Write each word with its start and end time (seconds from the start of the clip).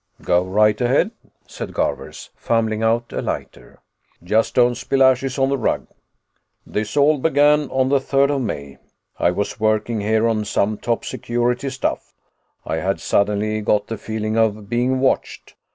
"Go 0.23 0.43
right 0.43 0.81
ahead," 0.81 1.11
said 1.45 1.75
Garvers, 1.75 2.31
fumbling 2.35 2.81
out 2.81 3.13
a 3.13 3.21
lighter. 3.21 3.81
"Just 4.23 4.55
don't 4.55 4.73
spill 4.73 5.03
ashes 5.03 5.37
on 5.37 5.49
the 5.49 5.59
rug. 5.59 5.85
"This 6.65 6.97
all 6.97 7.19
began 7.19 7.69
on 7.69 7.89
the 7.89 7.99
Third 7.99 8.31
of 8.31 8.41
May. 8.41 8.79
I 9.19 9.29
was 9.29 9.59
working 9.59 10.01
here 10.01 10.27
on 10.27 10.43
some 10.43 10.79
top 10.79 11.05
security 11.05 11.69
stuff. 11.69 12.15
I 12.65 12.77
had 12.77 12.99
suddenly 12.99 13.61
got 13.61 13.85
the 13.85 13.97
feeling 13.99 14.39
of 14.39 14.67
being 14.67 14.99
watched. 14.99 15.53